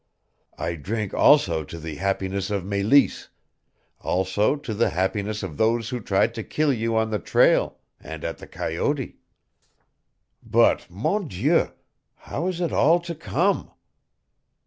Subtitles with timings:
[0.57, 3.27] I drink also to the happiness of Meleese,
[3.99, 8.23] also to the happiness of those who tried to kill you on the trail and
[8.23, 9.17] at the coyote.
[10.41, 11.73] But, Mon Dieu,
[12.15, 13.69] how is it all to come?